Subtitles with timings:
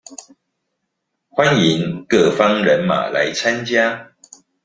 [1.29, 4.15] 歡迎各方人馬來參加